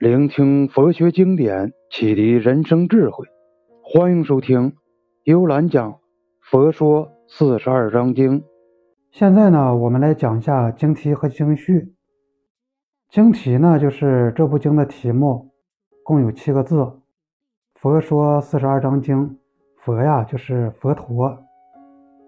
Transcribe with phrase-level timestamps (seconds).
[0.00, 3.26] 聆听佛学经典，启迪人生智慧。
[3.82, 4.74] 欢迎收听
[5.24, 5.92] 幽兰讲
[6.40, 8.40] 《佛说四十二章经》。
[9.10, 11.92] 现在呢，我们来讲一下经题和经序。
[13.10, 15.50] 经题呢，就是这部经的题目，
[16.02, 16.90] 共有七个字：
[17.74, 19.36] 佛说四十二章经。
[19.84, 21.44] 佛呀，就是佛陀，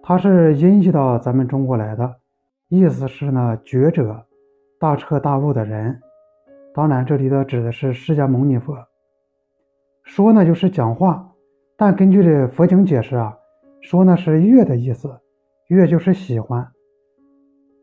[0.03, 2.17] 他是音译到咱们中国来的，
[2.69, 4.27] 意思是呢，觉者，
[4.79, 5.99] 大彻大悟的人。
[6.73, 8.75] 当然，这里的指的是释迦牟尼佛。
[10.03, 11.31] 说呢就是讲话，
[11.77, 13.37] 但根据这佛经解释啊，
[13.81, 15.21] 说呢是悦的意思，
[15.67, 16.67] 悦就是喜欢。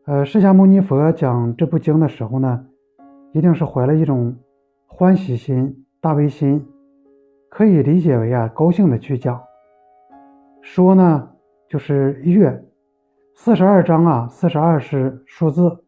[0.05, 2.65] 呃，释迦牟尼佛讲这部经的时候呢，
[3.31, 4.35] 一定是怀了一种
[4.85, 6.67] 欢喜心、大悲心，
[7.49, 9.41] 可以理解为啊高兴的去讲。
[10.61, 11.29] 说呢
[11.69, 12.61] 就是悦，
[13.35, 15.80] 四十二章啊，四十二是数字。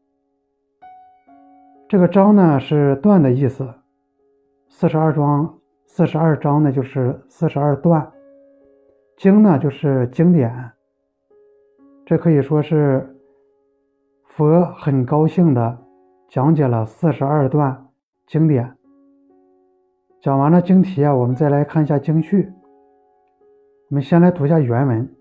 [1.94, 3.72] 这个章呢是段的意思，
[4.68, 8.12] 四十二章，四十二章呢就是四十二段，
[9.16, 10.72] 经呢就是经典，
[12.04, 13.16] 这可以说是
[14.24, 15.78] 佛很高兴的
[16.28, 17.86] 讲解了四十二段
[18.26, 18.76] 经典。
[20.20, 22.52] 讲完了经题啊，我们再来看一下经序。
[23.92, 25.16] 我们先来读一下原文：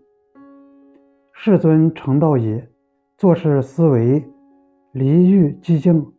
[1.34, 2.64] 世尊成道矣，
[3.18, 4.24] 做事思维，
[4.92, 6.10] 离欲寂静。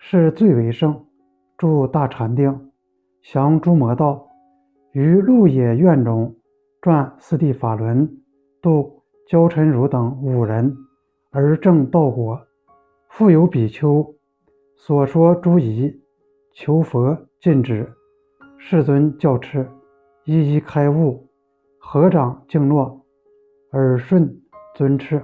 [0.00, 1.04] 是最为圣，
[1.56, 2.70] 住大禅定，
[3.20, 4.26] 降诸魔道，
[4.92, 6.34] 于鹿野苑中
[6.80, 8.08] 转四谛法轮，
[8.62, 10.74] 度焦尘如等五人，
[11.30, 12.40] 而正道果。
[13.08, 14.14] 复有比丘
[14.76, 15.92] 所说诸疑，
[16.54, 17.92] 求佛禁止，
[18.56, 19.66] 世尊教敕，
[20.24, 21.28] 一一开悟，
[21.78, 23.04] 合掌敬诺，
[23.72, 24.40] 耳顺
[24.76, 25.20] 尊敕。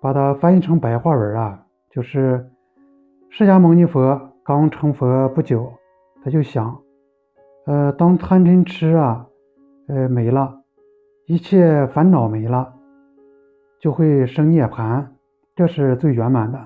[0.00, 2.50] 把它翻译成白话文啊，就是。
[3.30, 5.70] 释迦牟尼佛刚成佛不久，
[6.24, 6.80] 他就想，
[7.66, 9.26] 呃，当贪嗔痴啊，
[9.86, 10.62] 呃没了，
[11.26, 12.74] 一切烦恼没了，
[13.80, 15.06] 就会生涅槃，
[15.54, 16.58] 这是最圆满的，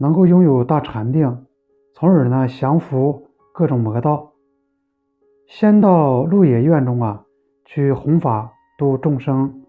[0.00, 1.44] 能够拥有大禅定，
[1.94, 4.32] 从而呢降服各种魔道。
[5.46, 7.24] 先到鹿野苑中啊，
[7.66, 9.62] 去弘法度众生，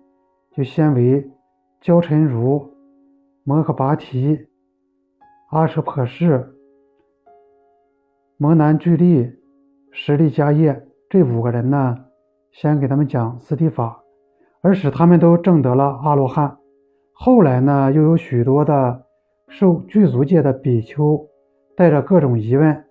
[0.56, 1.30] 就先为
[1.82, 2.74] 焦尘如、
[3.44, 4.48] 摩诃跋提。
[5.54, 6.52] 阿舍婆氏、
[8.38, 9.32] 摩南俱利、
[9.92, 12.06] 实力迦叶这五个人呢，
[12.52, 14.02] 先给他们讲四谛法，
[14.64, 16.58] 而使他们都证得了阿罗汉。
[17.12, 19.06] 后来呢，又有许多的
[19.48, 21.24] 受具足戒的比丘，
[21.78, 22.86] 带着各种疑问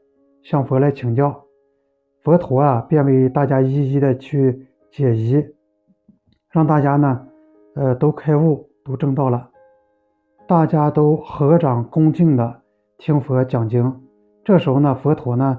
[0.45, 1.45] 向佛来请教，
[2.23, 5.45] 佛陀啊，便为大家一一的去解疑，
[6.53, 7.27] 让大家呢，
[7.75, 9.51] 呃，都开悟，都证道了。
[10.53, 12.61] 大家都合掌恭敬的
[12.99, 13.91] 听佛讲经，
[14.45, 15.59] 这时候呢，佛陀呢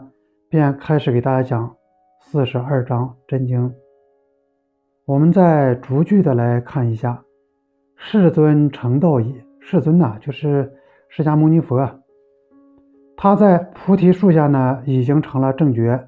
[0.51, 1.75] 便开始给大家讲
[2.21, 3.73] 四十二章真经。
[5.05, 7.23] 我们再逐句的来看一下：
[7.95, 9.41] 世尊成道矣。
[9.59, 10.71] 世尊呐，就是
[11.09, 11.89] 释迦牟尼佛，
[13.17, 16.07] 他在菩提树下呢已经成了正觉。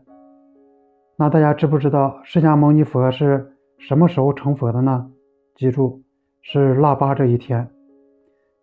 [1.17, 5.09] 那大家知不知道释迦牟尼佛是什么时候成佛的呢？
[5.55, 6.03] 记住，
[6.43, 7.67] 是腊八这一天。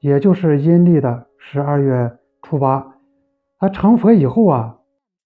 [0.02, 2.96] 也就是阴历的十二月初八，
[3.60, 4.76] 他成佛以后啊，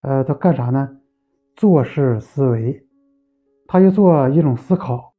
[0.02, 1.00] 呃，他干啥呢？
[1.56, 2.86] 做事思维，
[3.66, 5.14] 他就做一种思考，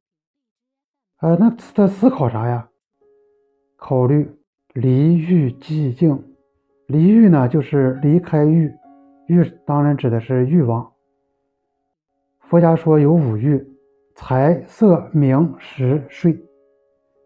[1.22, 2.70] 呃，那他思考啥呀？
[3.78, 4.32] 考虑
[4.76, 6.24] 离欲寂静，
[6.86, 8.72] 离欲呢，就是离开欲，
[9.26, 10.94] 欲当然指的是欲望。
[12.42, 13.68] 佛家说有五欲：
[14.14, 16.40] 财色名食睡。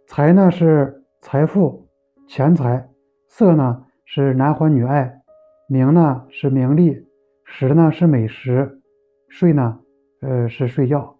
[0.07, 1.90] 财呢是财富。
[2.33, 2.87] 钱财，
[3.27, 5.21] 色呢是男欢女爱，
[5.67, 7.05] 名呢是名利，
[7.43, 8.79] 食呢是美食，
[9.27, 9.77] 睡呢，
[10.21, 11.13] 呃是睡觉。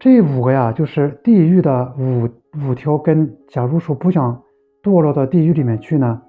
[0.00, 2.28] 这五个呀，就是地狱的五
[2.66, 3.32] 五条根。
[3.46, 4.42] 假如说不想
[4.82, 6.20] 堕落到地狱里面去呢，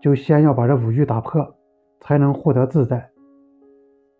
[0.00, 1.54] 就先要把这五欲打破，
[2.00, 3.06] 才能获得自在。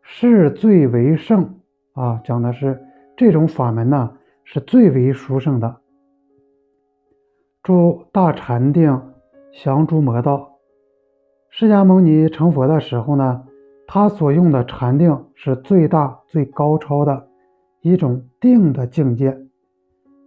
[0.02, 1.58] 是最为圣
[1.94, 2.78] 啊，讲的是
[3.16, 4.14] 这种法门呢，
[4.44, 5.81] 是最为殊胜的。
[7.62, 9.00] 住大禅定，
[9.52, 10.58] 降诸魔道。
[11.48, 13.44] 释迦牟尼成佛的时候呢，
[13.86, 17.28] 他所用的禅定是最大最高超的
[17.80, 19.38] 一种定的境界。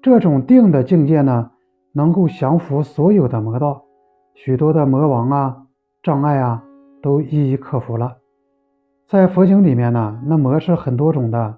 [0.01, 1.51] 这种定的境界呢，
[1.91, 3.83] 能够降服所有的魔道，
[4.33, 5.65] 许多的魔王啊、
[6.01, 6.63] 障碍啊，
[7.01, 8.15] 都一一克服了。
[9.09, 11.57] 在佛经里面呢，那魔是很多种的，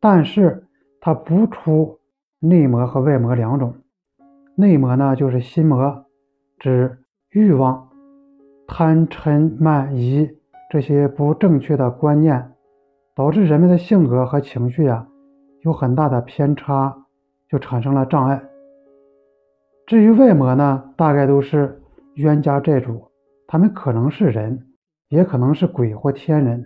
[0.00, 0.66] 但是
[1.00, 2.00] 它不出
[2.40, 3.74] 内魔和外魔两种。
[4.56, 6.06] 内魔呢，就是心魔，
[6.58, 6.98] 指
[7.30, 7.88] 欲望；
[8.68, 10.30] 贪嗔慢疑
[10.70, 12.52] 这些不正确的观念，
[13.16, 15.08] 导致人们的性格和情绪啊
[15.62, 16.96] 有很大的偏差，
[17.48, 18.42] 就产生了障碍。
[19.86, 21.82] 至于外魔呢，大概都是
[22.14, 23.10] 冤家债主，
[23.48, 24.68] 他们可能是人，
[25.08, 26.64] 也可能是鬼或天人，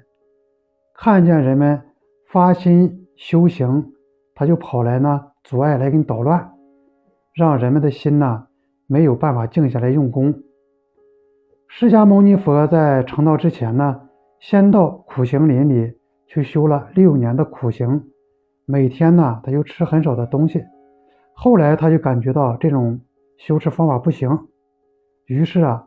[0.95, 1.83] 看见人们
[2.31, 3.93] 发心修行，
[4.35, 6.53] 他就跑来呢阻碍来给你捣乱，
[7.39, 8.49] 让人们的心呢
[8.89, 10.43] 没有办法静下来用功。
[11.69, 14.01] 释迦牟尼佛在成道之前呢，
[14.41, 15.95] 先到苦行林里
[16.27, 18.03] 去修了六年的苦行，
[18.65, 20.65] 每天呢他就吃很少的东西。
[21.33, 22.99] 后来他就感觉到这种
[23.37, 24.37] 修持方法不行，
[25.27, 25.87] 于是啊，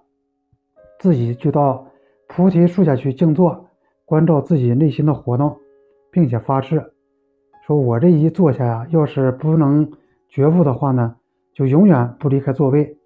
[1.00, 1.86] 自己就到
[2.30, 3.68] 菩提树下去静坐，
[4.06, 5.58] 关照自己内心的活动，
[6.14, 6.94] 并且发誓，
[7.68, 9.92] 说我这一坐下呀，要是不能
[10.30, 11.18] 觉悟的话呢，
[11.54, 12.98] 就永远不离开座位。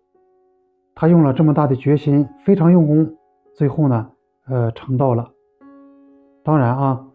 [0.93, 3.15] 他用了这么大的决心，非常用功，
[3.53, 4.09] 最后呢，
[4.47, 5.31] 呃，成道了。
[6.43, 7.07] 当然啊，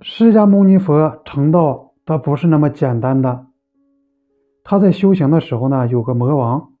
[0.00, 3.46] 释迦牟尼佛成道，他不是那么简单的。
[4.62, 6.72] 他在修行的时候呢，有个魔王，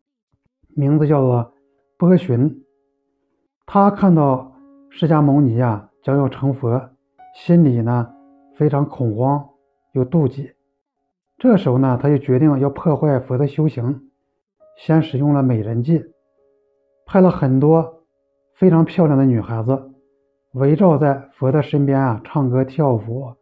[0.76, 1.52] 名字叫做
[1.98, 2.62] 波旬。
[3.66, 4.52] 他看到
[4.88, 6.90] 释迦牟尼呀将要成佛，
[7.34, 8.08] 心里呢
[8.54, 9.48] 非常恐慌
[9.92, 10.52] 又妒忌。
[11.40, 14.10] 这时候呢，他就决定要破坏佛的修行，
[14.76, 16.04] 先使用了美人计。
[17.06, 18.04] 派了很多
[18.56, 19.90] 非常漂亮的女孩子
[20.52, 23.32] 围绕在佛的身边啊，唱歌跳舞，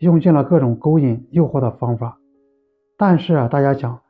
[0.00, 2.18] 用尽了各种勾引诱惑的方法。
[2.98, 4.00] 但是啊，大家讲，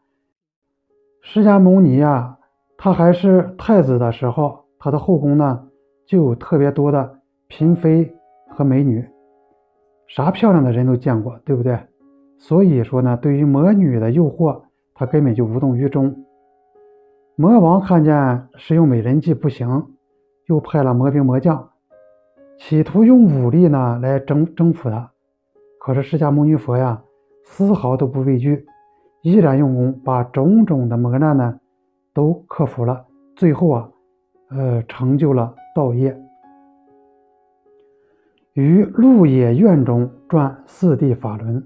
[1.20, 2.38] 释迦牟尼啊，
[2.78, 5.68] 他还是太子的时候，他的后宫呢
[6.06, 7.18] 就有特别多的
[7.50, 8.14] 嫔妃
[8.48, 9.06] 和美女，
[10.08, 11.78] 啥漂亮的人都见过，对不对？
[12.38, 14.62] 所以说呢，对于魔女的诱惑，
[14.94, 16.24] 他根本就无动于衷。
[17.34, 19.86] 魔王看见使用美人计不行，
[20.46, 21.70] 又派了魔兵魔将，
[22.58, 25.10] 企图用武力呢来征征服他。
[25.78, 27.02] 可是释迦牟尼佛呀，
[27.44, 28.66] 丝毫都不畏惧，
[29.22, 31.60] 依然用功，把种种的磨难呢
[32.14, 33.04] 都克服了。
[33.34, 33.90] 最后啊，
[34.50, 36.16] 呃，成就了道业。
[38.54, 41.62] 于鹿野苑中转四谛法轮，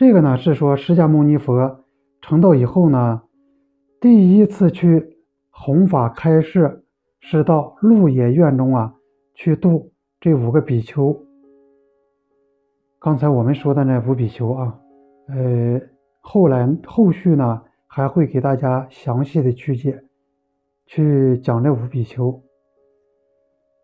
[0.00, 1.84] 这个呢是说释迦牟尼佛
[2.22, 3.20] 成道以后呢。
[4.00, 5.18] 第一次去
[5.50, 6.84] 弘法开示，
[7.20, 8.94] 是到鹿野苑中啊，
[9.34, 11.14] 去度这五个比丘。
[12.98, 14.80] 刚才我们说的那五比丘啊，
[15.28, 15.78] 呃，
[16.22, 20.02] 后来后续呢还会给大家详细的去解，
[20.86, 22.40] 去讲这五比丘。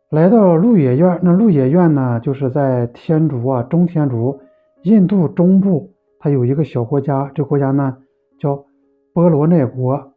[0.08, 4.40] 来到鹿野苑，那鹿野苑呢，就是在天竺啊，中天竺，
[4.84, 7.96] 印度中部，它有一个小国家，这国家呢
[8.38, 8.64] 叫。
[9.12, 10.12] 波罗奈国，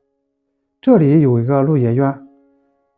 [0.81, 2.27] 这里有一个鹿野苑，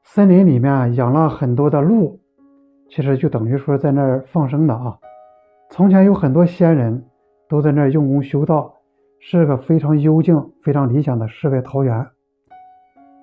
[0.01, 2.19] 森林里面养了很多的鹿，
[2.89, 4.97] 其实就等于说在那儿放生的啊。
[5.69, 7.05] 从前有很多仙人
[7.47, 8.73] 都在那儿用功修道，
[9.19, 12.03] 是个非常幽静、非常理想的世外桃源。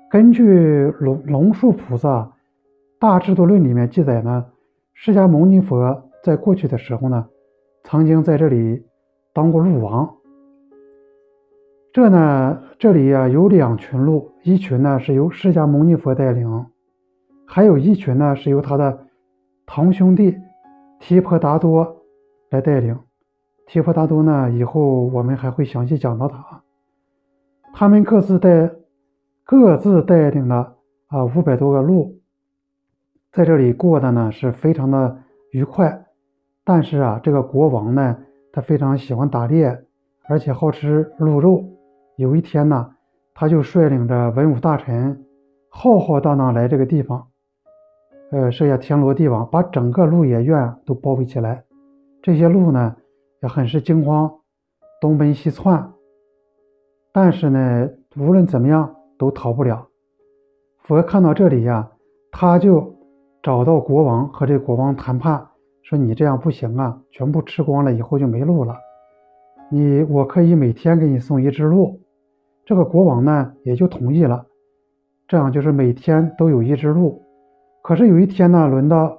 [0.08, 2.08] 根据龙龙树菩萨
[3.00, 4.46] 《大智度论》里面记载呢，
[4.94, 7.26] 释迦牟尼佛在过去的时候呢，
[7.82, 8.84] 曾经在这里
[9.32, 10.16] 当过鹿王。
[11.92, 16.66] 这呢，这里呀有两群鹿，一群呢是由释迦牟尼佛带领，
[17.46, 19.06] 还有一群呢是由他的
[19.66, 20.36] 堂兄弟
[21.00, 22.02] 提婆达多
[22.50, 22.99] 来带领。
[23.66, 26.62] 提婆达多呢，以后我们还会详细讲到他。
[27.73, 28.70] 他们各自带
[29.44, 30.76] 各自带领了
[31.08, 32.20] 啊五百多个鹿，
[33.32, 35.18] 在这里过的呢是非常的
[35.52, 36.06] 愉快。
[36.64, 38.18] 但是啊，这个国王呢，
[38.58, 39.84] 他非常喜欢打猎，
[40.28, 41.64] 而且好吃鹿肉。
[42.16, 42.90] 有一天呢，
[43.32, 45.24] 他就率领着文武大臣，
[45.70, 47.28] 浩浩荡荡来这个地方，
[48.32, 51.62] 呃，设下天罗地网，把整个鹿野苑都包围起来。
[52.20, 52.96] 这些鹿呢，
[53.42, 54.28] 也很是惊慌，
[55.00, 55.92] 东奔西窜。
[57.12, 59.86] 但是呢，无论怎么样都逃不了。
[60.78, 61.88] 佛看到这里呀，
[62.32, 62.92] 他就
[63.40, 65.46] 找到国王，和这国王谈判，
[65.88, 68.76] 说：“你这样不行啊，全部吃光了以后就没路了。
[69.71, 71.99] 你，我可以每天给你送一只鹿。”
[72.66, 74.45] 这个国王呢也就同意了，
[75.26, 77.23] 这样就是每天都有一只鹿。
[77.83, 79.16] 可是有一天呢，轮到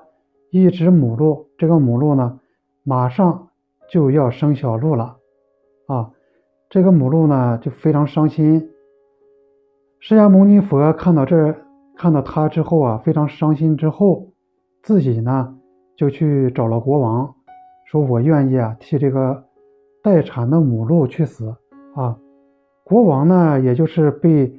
[0.52, 2.40] 一只母鹿，这个母鹿呢
[2.84, 3.48] 马上
[3.90, 5.18] 就要生小鹿了，
[5.88, 6.12] 啊，
[6.70, 8.70] 这个母鹿呢就非常伤心。
[10.00, 11.56] 释迦牟尼佛看到这，
[11.98, 13.76] 看到他之后啊，非常伤心。
[13.76, 14.28] 之后
[14.84, 15.59] 自己呢
[16.00, 17.36] 就去找了国王，
[17.84, 19.44] 说我愿意啊替这个
[20.02, 21.54] 待产的母鹿去死
[21.94, 22.18] 啊。
[22.86, 24.50] 国王呢，也就是被，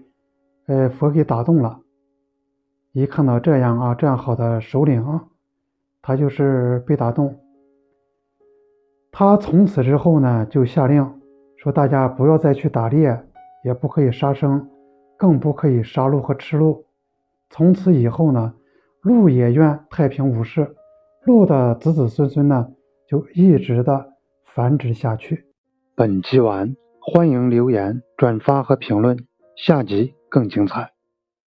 [0.67, 1.81] 呃，佛给打动了，
[2.93, 5.25] 一看到这样啊，这样好的首领啊，
[6.03, 7.35] 他就是被打动。
[9.11, 11.11] 他从此之后呢，就下令
[11.57, 13.19] 说，大家不要再去打猎，
[13.65, 14.69] 也不可以杀生，
[15.17, 16.85] 更不可以杀鹿和吃鹿。
[17.49, 18.53] 从此以后呢，
[19.01, 20.77] 鹿也愿太平无事，
[21.27, 22.69] 鹿的子子孙孙呢，
[23.07, 24.15] 就一直的
[24.47, 25.45] 繁殖下去。
[25.95, 29.19] 本集完，欢迎留言、转发和评论，
[29.55, 30.93] 下集更精彩。